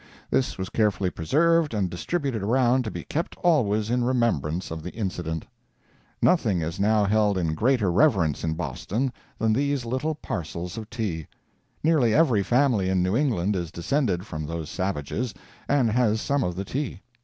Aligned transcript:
This 0.31 0.57
was 0.57 0.69
carefully 0.69 1.11
preserved 1.11 1.75
and 1.75 1.87
distributed 1.87 2.41
around 2.41 2.85
to 2.85 2.89
be 2.89 3.03
kept 3.03 3.35
always 3.43 3.91
in 3.91 4.03
remembrance 4.03 4.71
of 4.71 4.81
the 4.81 4.89
incident. 4.93 5.45
Nothing 6.23 6.59
is 6.59 6.79
now 6.79 7.05
held 7.05 7.37
in 7.37 7.53
greater 7.53 7.91
reverence 7.91 8.43
in 8.43 8.55
Boston, 8.55 9.13
than 9.37 9.53
these 9.53 9.85
little 9.85 10.15
parcels 10.15 10.75
of 10.75 10.89
tea. 10.89 11.27
Nearly 11.83 12.15
every 12.15 12.41
family 12.41 12.89
in 12.89 13.03
New 13.03 13.15
England 13.15 13.55
is 13.55 13.71
descended 13.71 14.25
from 14.25 14.47
those 14.47 14.71
savages, 14.71 15.35
and 15.67 15.91
has 15.91 16.19
some 16.19 16.43
of 16.43 16.55
the 16.55 16.65
tea. 16.65 17.01